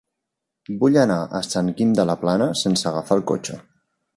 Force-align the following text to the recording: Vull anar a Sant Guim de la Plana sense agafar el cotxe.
Vull 0.83 0.95
anar 1.01 1.17
a 1.39 1.41
Sant 1.49 1.69
Guim 1.81 1.91
de 1.99 2.07
la 2.11 2.15
Plana 2.25 2.51
sense 2.63 2.91
agafar 2.93 3.19
el 3.19 3.25
cotxe. 3.35 3.61